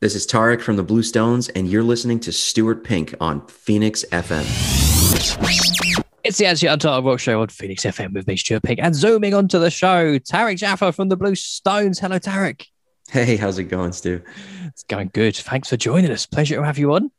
[0.00, 4.04] This is Tarek from the Blue Stones, and you're listening to Stuart Pink on Phoenix
[4.12, 4.44] FM.
[6.22, 9.32] It's the Actually Untitled Rock Show on Phoenix FM with me, Stuart Pink, and zooming
[9.32, 11.98] onto the show, Tarek Jafar from the Blue Stones.
[11.98, 12.66] Hello, Tarek.
[13.10, 14.20] Hey, how's it going, Stu?
[14.66, 15.36] It's going good.
[15.36, 16.26] Thanks for joining us.
[16.26, 17.10] Pleasure to have you on.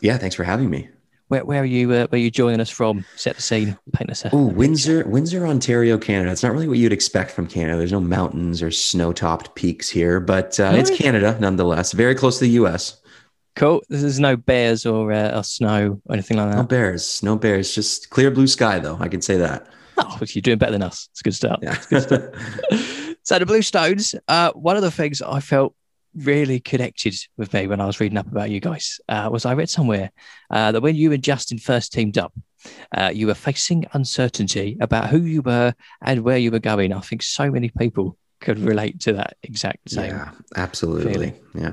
[0.00, 0.88] Yeah, thanks for having me.
[1.28, 1.90] Where, where are you?
[1.90, 3.04] Uh, where are you joining us from?
[3.16, 3.78] Set the scene.
[3.92, 4.30] Paint us a.
[4.34, 6.30] Oh, Windsor, Windsor, Ontario, Canada.
[6.30, 7.78] It's not really what you'd expect from Canada.
[7.78, 11.92] There's no mountains or snow-topped peaks here, but uh, it's Canada nonetheless.
[11.92, 13.00] Very close to the U.S.
[13.56, 13.82] Cool.
[13.88, 16.56] There's no bears or, uh, or snow or anything like that.
[16.56, 17.22] No bears.
[17.22, 17.74] No bears.
[17.74, 18.98] Just clear blue sky, though.
[19.00, 19.66] I can say that.
[19.96, 21.08] Oh, you're doing better than us.
[21.12, 21.60] It's good stuff.
[21.62, 21.80] Yeah.
[21.88, 23.16] Good stuff.
[23.22, 24.14] so the Blue Stones.
[24.26, 25.74] Uh, one of the things I felt
[26.16, 29.54] really connected with me when I was reading up about you guys uh, was I
[29.54, 30.10] read somewhere
[30.50, 32.32] uh, that when you and Justin first teamed up,
[32.96, 36.92] uh, you were facing uncertainty about who you were and where you were going.
[36.92, 40.10] I think so many people could relate to that exact same.
[40.10, 41.12] Yeah, absolutely.
[41.12, 41.34] feeling.
[41.54, 41.72] Yeah.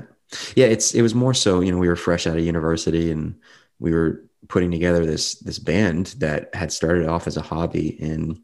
[0.56, 3.34] Yeah, it's it was more so, you know, we were fresh out of university and
[3.78, 8.38] we were putting together this this band that had started off as a hobby and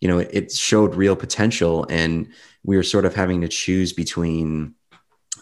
[0.00, 2.28] you know, it, it showed real potential and
[2.64, 4.74] we were sort of having to choose between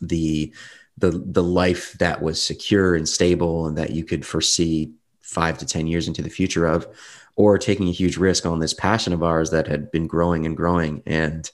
[0.00, 0.52] the
[0.98, 5.66] the the life that was secure and stable and that you could foresee 5 to
[5.66, 6.86] 10 years into the future of
[7.34, 10.56] or taking a huge risk on this passion of ours that had been growing and
[10.56, 11.50] growing and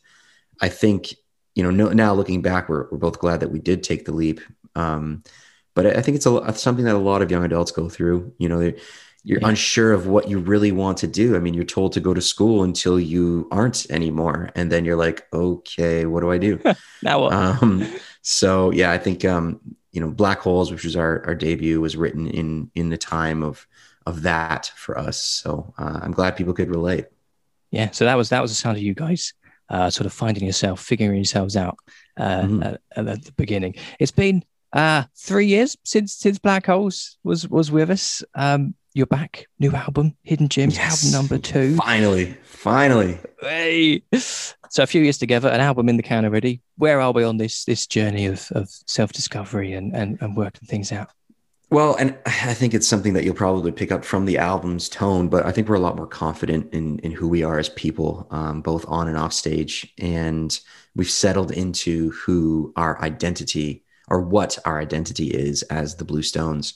[0.60, 1.14] I think
[1.54, 4.12] you know, no, now looking back, we're, we're both glad that we did take the
[4.12, 4.40] leap.
[4.74, 5.22] Um,
[5.74, 8.32] but I think it's a, something that a lot of young adults go through.
[8.38, 8.60] You know,
[9.24, 9.48] you're Yeah.
[9.48, 11.36] unsure of what you really want to do.
[11.36, 14.96] I mean, you're told to go to school until you aren't anymore, and then you're
[14.96, 16.58] like, okay, what do I do?
[17.02, 17.84] Now um,
[18.22, 19.60] so yeah, I think um,
[19.92, 23.42] you know, Black Holes, which was our our debut, was written in in the time
[23.42, 23.66] of
[24.06, 25.20] of that for us.
[25.22, 27.06] So uh, I'm glad people could relate.
[27.70, 27.90] yeah.
[27.92, 29.32] So that was that was the sound of you guys.
[29.68, 31.78] Uh, sort of finding yourself, figuring yourselves out
[32.18, 32.78] uh, Mhm.
[32.96, 33.74] at, at the beginning.
[33.98, 34.42] It's been
[34.72, 38.22] uh, three years since since Black Holes was was with us.
[38.34, 41.02] Um, you're back, new album, Hidden Gems, Yes.
[41.04, 41.76] album number two.
[41.76, 43.18] Finally, finally.
[43.40, 44.02] Hey.
[44.68, 46.60] So a few years together, an album in the can already.
[46.76, 50.66] Where are we on this this journey of, of self discovery and, and and working
[50.66, 51.10] things out?
[51.70, 55.28] Well, and I think it's something that you'll probably pick up from the album's tone,
[55.28, 58.26] but I think we're a lot more confident in in who we are as people,
[58.30, 60.58] um, both on and off stage, and
[60.94, 66.74] we've settled into who our identity or what our identity is as the Blue Stones.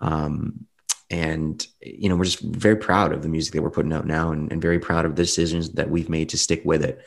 [0.00, 0.66] Um,
[1.10, 4.30] and you know, we're just very proud of the music that we're putting out now,
[4.30, 7.04] and, and very proud of the decisions that we've made to stick with it.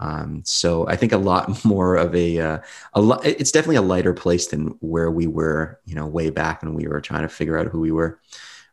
[0.00, 2.58] Um, so I think a lot more of a, uh,
[2.94, 6.62] a lot, it's definitely a lighter place than where we were, you know, way back
[6.62, 8.18] when we were trying to figure out who we were.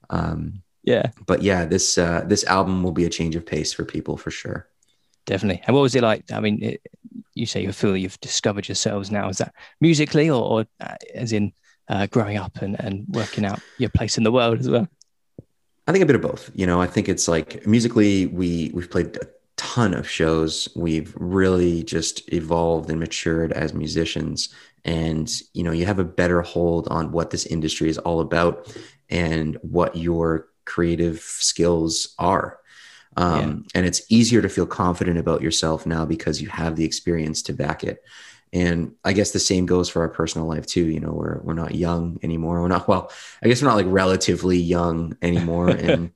[0.09, 3.83] Um, Yeah, but yeah, this, uh, this album will be a change of pace for
[3.83, 4.69] people for sure.
[5.27, 5.61] Definitely.
[5.67, 6.23] And what was it like?
[6.31, 6.81] I mean, it,
[7.35, 9.29] you say you feel you've discovered yourselves now.
[9.29, 11.53] Is that musically or, or uh, as in
[11.88, 14.88] uh, growing up and, and working out your place in the world as well?
[15.88, 16.49] I think a bit of both.
[16.55, 20.67] You know, I think it's like musically, we we've played a ton of shows.
[20.75, 24.49] We've really just evolved and matured as musicians,
[24.83, 28.75] and you know, you have a better hold on what this industry is all about
[29.09, 32.59] and what your creative skills are.
[33.17, 37.41] Um, And it's easier to feel confident about yourself now because you have the experience
[37.44, 38.03] to back it.
[38.53, 40.85] And I guess the same goes for our personal life too.
[40.85, 42.61] You know, we're we're not young anymore.
[42.61, 43.11] We're not well.
[43.44, 45.69] I guess we're not like relatively young anymore.
[45.88, 46.11] And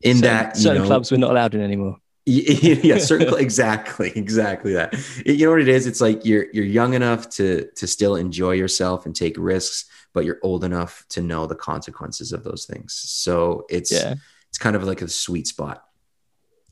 [0.00, 1.98] in certain, that, you certain know, clubs we're not allowed in anymore.
[2.24, 4.94] yeah, certainly, exactly, exactly that.
[5.24, 5.86] You know what it is?
[5.86, 10.24] It's like you're you're young enough to to still enjoy yourself and take risks, but
[10.26, 12.92] you're old enough to know the consequences of those things.
[12.94, 14.14] So it's Yeah,
[14.50, 15.87] it's kind of like a sweet spot.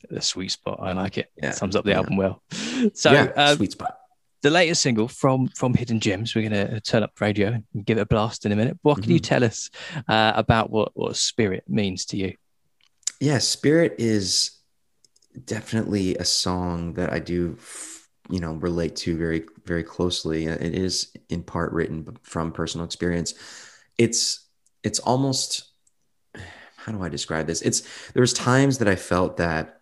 [0.09, 0.79] The sweet spot.
[0.81, 1.31] I like it.
[1.41, 1.97] Yeah, Sums up the yeah.
[1.97, 2.41] album well.
[2.93, 3.97] So yeah, uh, sweet spot.
[4.41, 6.35] the latest single from from Hidden Gems.
[6.35, 8.77] We're going to turn up radio and give it a blast in a minute.
[8.83, 9.23] What can you Mhm.
[9.23, 9.69] tell us
[10.07, 12.35] uh, about what what spirit means to you?
[13.19, 14.51] Yeah, Spirit is
[15.45, 17.57] definitely a song that I do,
[18.29, 20.47] you know, relate to very, very closely.
[20.47, 23.33] Uh, It is in part written from personal experience.
[23.97, 24.45] It's,
[24.83, 25.63] it's almost,
[26.75, 27.61] how do I describe this?
[27.63, 27.81] It's,
[28.13, 29.76] there was times that I felt that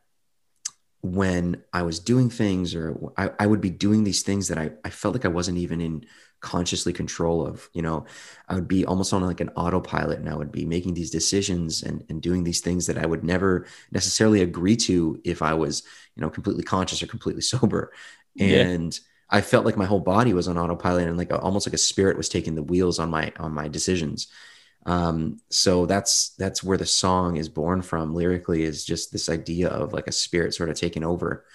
[1.06, 4.72] when I was doing things or I, I would be doing these things that I,
[4.84, 6.06] I felt like I wasn't even in
[6.42, 8.06] consciously control of, you know,
[8.50, 11.84] I would be almost on like an autopilot and I would be making these decisions
[11.84, 15.84] and, and doing these things that I would never necessarily agree to if I was,
[16.16, 17.94] you know, completely conscious or completely sober.
[18.36, 18.58] Yeah.
[18.58, 19.00] And
[19.30, 21.80] I felt like my whole body was on autopilot and like a, almost like a
[21.80, 24.28] spirit was taking the wheels on my on my decisions.
[24.86, 28.14] Um, so that's that's where the song is born from.
[28.14, 31.46] Lyrically is just this idea of like a spirit sort of taking over.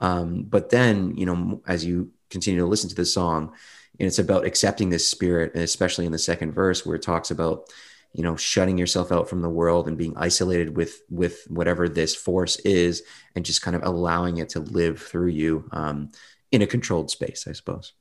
[0.00, 3.52] Um, but then, you know, as you continue to listen to the song,
[3.98, 7.30] and it's about accepting this spirit, and especially in the second verse where it talks
[7.30, 7.68] about
[8.14, 12.14] you know shutting yourself out from the world and being isolated with with whatever this
[12.14, 13.02] force is
[13.34, 16.10] and just kind of allowing it to live through you um,
[16.50, 17.92] in a controlled space i suppose.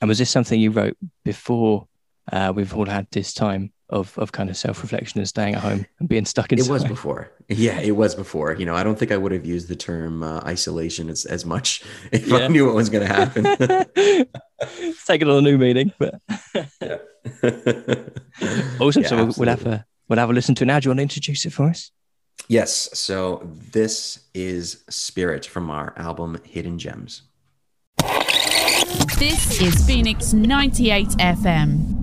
[0.00, 1.88] And was this something you wrote before
[2.30, 5.62] uh, we've all had this time of of kind of self reflection and staying at
[5.62, 6.66] home and being stuck inside?
[6.66, 7.30] It was before.
[7.48, 8.54] Yeah, it was before.
[8.54, 11.44] You know, I don't think I would have used the term uh, isolation as, as
[11.44, 12.38] much if yeah.
[12.38, 13.46] I knew what was going to happen.
[14.80, 16.20] it's taking on a new meaning, but
[18.80, 19.02] awesome.
[19.02, 20.80] Yeah, so we'll, we'll, have a we'll have a listen to it now.
[20.80, 21.90] Do you want to introduce it for us?
[22.48, 22.90] Yes.
[22.98, 23.42] So
[23.72, 27.22] this is Spirit from our album Hidden Gems.
[29.18, 31.95] This is Phoenix 98 FM.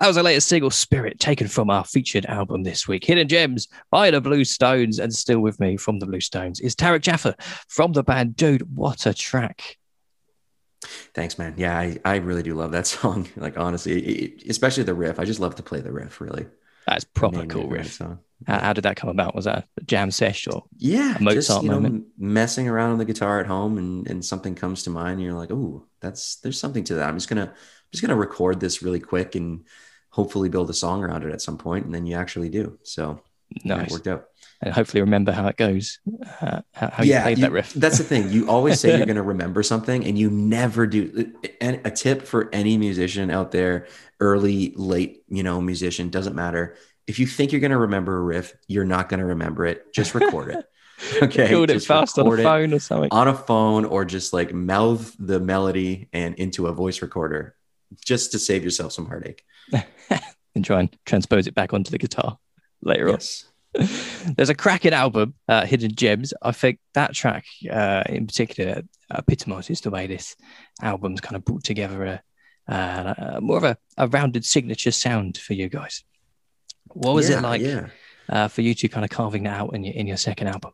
[0.00, 3.68] That was our latest single, Spirit, taken from our featured album this week, Hidden Gems
[3.90, 4.98] by the Blue Stones.
[4.98, 7.36] And still with me from the Blue Stones is Tarek Jafar
[7.68, 8.34] from the band.
[8.34, 9.78] Dude, what a track!
[11.14, 11.54] Thanks, man.
[11.56, 13.28] Yeah, I, I really do love that song.
[13.36, 15.18] Like, honestly, especially the riff.
[15.18, 16.46] I just love to play the riff, really.
[16.86, 17.92] That's proper cool riff.
[17.92, 18.18] Song.
[18.46, 19.34] How, how, did that come about?
[19.34, 21.94] Was that a jam sesh or yeah, Mozart just, you moment?
[21.94, 25.22] Know, messing around on the guitar at home and, and something comes to mind and
[25.22, 27.08] you're like, oh, that's there's something to that.
[27.08, 29.64] I'm just gonna I'm just gonna record this really quick and
[30.10, 32.78] hopefully build a song around it at some point, and then you actually do.
[32.82, 33.20] So
[33.64, 33.86] nice.
[33.86, 34.26] it worked out.
[34.64, 35.98] And hopefully remember how it goes,
[36.40, 37.72] uh, how, how yeah, you played you, that riff.
[37.74, 38.30] that's the thing.
[38.30, 41.32] You always say you're going to remember something, and you never do.
[41.60, 43.88] And a tip for any musician out there,
[44.20, 46.76] early, late, you know, musician doesn't matter.
[47.06, 49.92] If you think you're going to remember a riff, you're not going to remember it.
[49.92, 50.64] Just record it.
[51.20, 53.10] Okay, record it fast on a phone or something.
[53.10, 57.56] On a phone, or just like mouth the melody and into a voice recorder,
[58.02, 59.44] just to save yourself some heartache.
[60.54, 62.38] and try and transpose it back onto the guitar
[62.84, 63.44] later yes.
[63.46, 63.50] on.
[64.36, 66.32] There's a cracking album, uh, Hidden Gems.
[66.40, 70.36] I think that track uh, in particular epitomizes the way this
[70.80, 72.04] album's kind of brought together
[72.68, 76.04] a, uh, more of a, a, rounded signature sound for you guys.
[76.88, 77.88] What was yeah, it like yeah.
[78.28, 80.72] Uh, for you to kind of carving that out in your in your second album?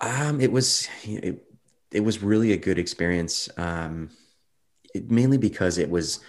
[0.00, 1.42] Um, it was it,
[1.92, 3.48] it was really a good experience.
[3.56, 4.10] Um,
[4.94, 6.20] it, mainly because it was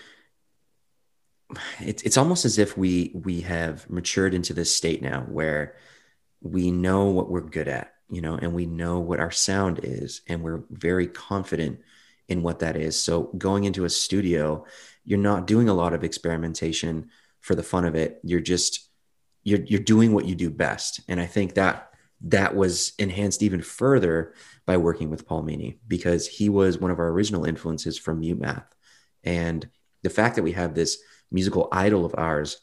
[1.79, 5.75] it's it's almost as if we we have matured into this state now where
[6.41, 10.21] we know what we're good at, you know, and we know what our sound is,
[10.27, 11.79] and we're very confident
[12.27, 12.99] in what that is.
[12.99, 14.65] So going into a studio,
[15.03, 17.09] you're not doing a lot of experimentation
[17.41, 18.19] for the fun of it.
[18.23, 18.89] You're just
[19.43, 21.91] you're you're doing what you do best, and I think that
[22.21, 24.33] that was enhanced even further
[24.65, 28.39] by working with Paul Meany because he was one of our original influences from Mute
[28.39, 28.73] Math,
[29.23, 29.67] and
[30.03, 30.99] the fact that we have this
[31.31, 32.61] musical idol of ours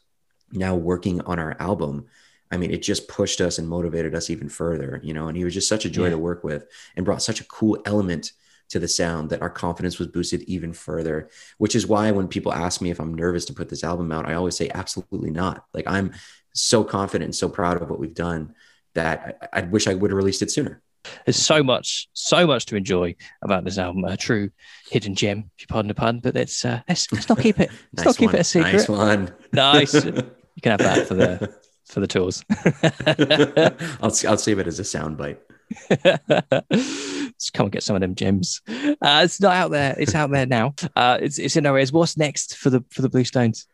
[0.52, 2.06] now working on our album
[2.50, 5.44] i mean it just pushed us and motivated us even further you know and he
[5.44, 6.10] was just such a joy yeah.
[6.10, 6.66] to work with
[6.96, 8.32] and brought such a cool element
[8.68, 11.28] to the sound that our confidence was boosted even further
[11.58, 14.28] which is why when people ask me if i'm nervous to put this album out
[14.28, 16.12] i always say absolutely not like i'm
[16.54, 18.54] so confident and so proud of what we've done
[18.94, 20.82] that i, I wish i would have released it sooner
[21.24, 24.04] there's so much, so much to enjoy about this album.
[24.04, 24.50] A true
[24.90, 26.20] hidden gem, if you pardon the pun.
[26.20, 27.70] But let's uh, let's, let's not keep it.
[27.92, 28.34] Let's nice not keep one.
[28.36, 28.72] it a secret.
[28.72, 29.34] Nice one.
[29.52, 29.94] Nice.
[29.94, 30.12] you
[30.62, 31.54] can have that for the
[31.86, 32.44] for the tours.
[34.02, 35.40] I'll I'll save it as a sound bite.
[36.00, 38.60] Let's come and get some of them gems.
[38.68, 39.94] Uh, it's not out there.
[39.98, 40.74] It's out there now.
[40.94, 41.92] Uh, it's it's in our ears.
[41.92, 43.66] What's next for the for the Blue Stones?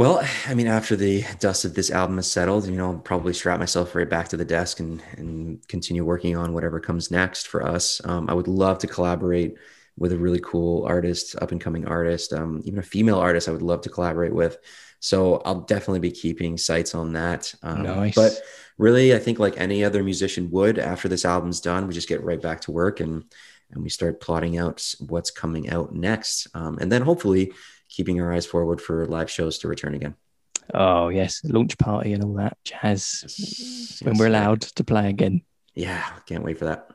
[0.00, 3.34] Well, I mean, after the dust of this album is settled, you know, I'll probably
[3.34, 7.48] strap myself right back to the desk and and continue working on whatever comes next
[7.48, 8.00] for us.
[8.06, 9.58] Um, I would love to collaborate
[9.98, 13.46] with a really cool artist, up and coming artist, um, even a female artist.
[13.46, 14.56] I would love to collaborate with.
[15.00, 17.54] So I'll definitely be keeping sights on that.
[17.62, 18.14] Um, nice.
[18.14, 18.40] But
[18.78, 22.24] really, I think like any other musician would, after this album's done, we just get
[22.24, 23.24] right back to work and
[23.70, 27.52] and we start plotting out what's coming out next, um, and then hopefully
[27.90, 30.14] keeping our eyes forward for live shows to return again.
[30.72, 35.08] Oh yes, launch party and all that jazz yes, when yes, we're allowed to play
[35.08, 35.42] again.
[35.74, 36.90] Yeah, can't wait for that.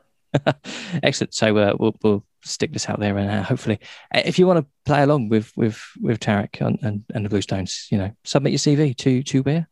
[1.02, 1.34] Excellent.
[1.34, 3.78] So uh, we'll we'll stick this out there, and uh, hopefully,
[4.14, 7.28] uh, if you want to play along with with with Tarek and, and, and the
[7.28, 9.68] Blue Stones, you know, submit your CV to to where.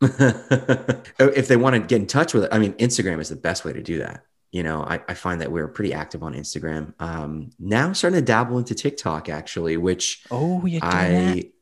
[0.00, 3.64] if they want to get in touch with it, I mean, Instagram is the best
[3.64, 6.94] way to do that you know, I, I, find that we're pretty active on Instagram.
[6.98, 11.52] Um, now I'm starting to dabble into TikTok actually, which oh, you I that?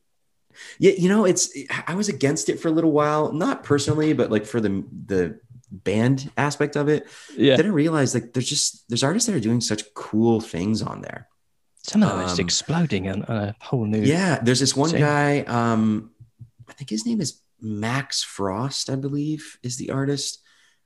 [0.79, 1.49] yeah, you know, it's
[1.85, 5.39] I was against it for a little while, not personally, but like for the the
[5.69, 7.07] band aspect of it.
[7.35, 11.01] Yeah, didn't realize like there's just there's artists that are doing such cool things on
[11.01, 11.27] there.
[11.83, 14.01] Some of them um, exploding on, a whole new.
[14.01, 14.99] Yeah, there's this one scene.
[14.99, 15.41] guy.
[15.41, 16.11] Um,
[16.69, 20.41] I think his name is Max Frost, I believe, is the artist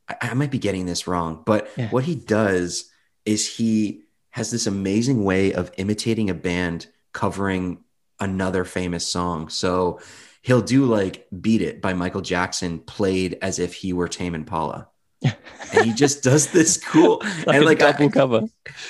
[0.08, 1.90] I, I might be getting this wrong, but yeah.
[1.90, 2.90] what he does
[3.26, 7.80] is he has this amazing way of imitating a band covering
[8.20, 9.50] another famous song.
[9.50, 10.00] So
[10.42, 14.88] he'll do like Beat It by Michael Jackson played as if he were Tame Impala.
[15.24, 18.42] and he just does this cool like and a like double I- cover.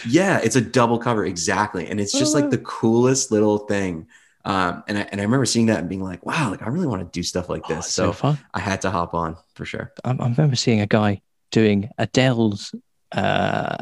[0.08, 2.50] yeah, it's a double cover exactly, and it's just like uh.
[2.50, 4.08] the coolest little thing.
[4.43, 6.88] Um, and I and I remember seeing that and being like, wow, like I really
[6.88, 7.86] want to do stuff like Oh, this.
[7.86, 8.38] it's so so.
[8.53, 9.91] I had to hop on for sure.
[10.03, 11.21] I, I remember seeing a guy
[11.51, 12.74] doing Adele's
[13.12, 13.77] uh,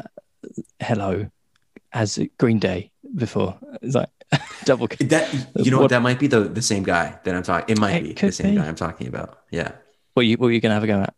[0.80, 1.30] "Hello"
[1.92, 3.58] as Green Day before.
[3.80, 4.08] It's like
[4.64, 4.86] double.
[5.00, 7.74] That you know What- that might be the the same guy that I'm talking.
[7.74, 8.60] It might It be the same be.
[8.60, 9.38] guy I'm talking about.
[9.50, 9.72] Yeah.
[10.14, 11.14] What you what were you gonna have a go at?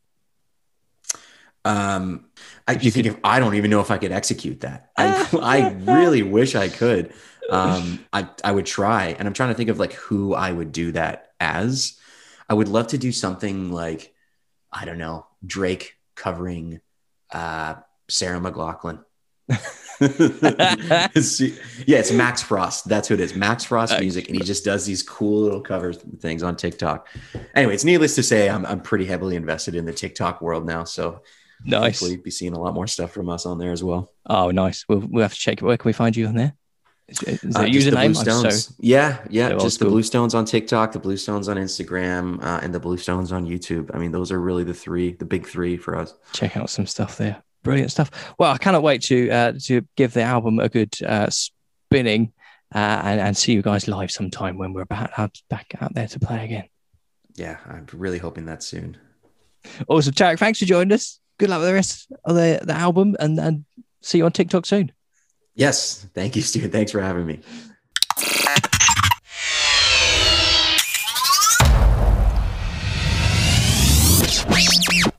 [1.65, 2.27] Um,
[2.67, 4.91] I If you you think if I don't even know if I could execute that.
[4.97, 7.13] I I really wish I could.
[7.53, 10.73] Um, I I would try, and I'm trying to think of like who I would
[10.73, 11.99] do that as.
[12.49, 14.13] I would love to do something like
[14.73, 16.81] I don't know Drake covering
[17.33, 17.75] uh,
[18.09, 19.05] Sarah McLachlan.
[21.87, 22.89] Yeah, it's Max Frost.
[22.89, 23.35] That's who it is.
[23.35, 27.09] Max Frost music, and he just does these cool little covers things on TikTok.
[27.55, 30.85] Anyway, it's needless to say, I'm I'm pretty heavily invested in the TikTok world now.
[30.85, 31.23] So
[31.65, 32.01] Nice.
[32.01, 34.13] hopefully be seeing a lot more stuff from us on there as well.
[34.27, 34.85] Oh, nice.
[34.89, 35.61] We'll we'll have to check.
[35.61, 36.55] Where can we find you on there?
[37.09, 37.95] Is, is there Uh, a just the username?
[37.95, 38.73] Blue I'm so- Stones.
[38.81, 39.85] yeah, yeah, so old just the.
[39.87, 43.47] Blue Stones on TikTok, the Blue Stones on Instagram, uh, and the Blue Stones on
[43.47, 43.91] YouTube.
[43.95, 46.15] I mean, those are really the three, the big three for us.
[46.33, 47.43] check out some stuff there.
[47.65, 48.11] Brilliant stuff.
[48.39, 52.33] Well, I cannot wait to uh, to give the album a good uh, spinning
[52.75, 56.09] uh, and, and see you guys live sometime when we're about out, back out there
[56.09, 56.65] to play again.
[57.35, 58.97] Yeah, I'm really hoping that soon.
[59.89, 60.39] Awesome, Tarek.
[60.39, 61.21] Thanks for joining us.
[61.39, 63.65] Good luck with the rest of the, the album, and, and
[64.03, 64.93] see you on TikTok soon.
[65.55, 66.69] Yes, thank you, Stu.
[66.69, 67.41] Thanks for having me.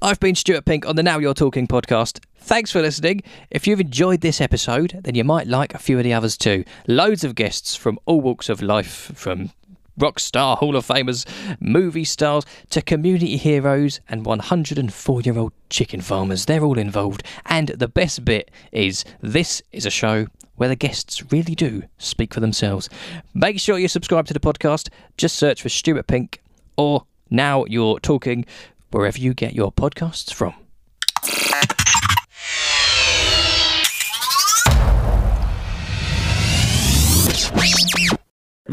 [0.01, 2.19] I've been Stuart Pink on the Now You're Talking podcast.
[2.37, 3.21] Thanks for listening.
[3.49, 6.65] If you've enjoyed this episode, then you might like a few of the others too.
[6.87, 9.51] Loads of guests from all walks of life, from
[9.97, 11.25] rock star Hall of Famers,
[11.59, 16.45] movie stars, to community heroes and 104 year old chicken farmers.
[16.45, 17.23] They're all involved.
[17.45, 22.33] And the best bit is this is a show where the guests really do speak
[22.33, 22.89] for themselves.
[23.33, 24.89] Make sure you subscribe to the podcast.
[25.17, 26.41] Just search for Stuart Pink
[26.77, 28.45] or Now You're Talking
[28.91, 30.62] wherever you get your podcasts from.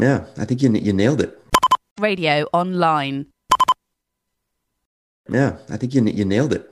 [0.01, 1.37] Yeah, I think you you nailed it.
[2.01, 3.27] Radio online.
[5.29, 6.70] Yeah, I think you you nailed it.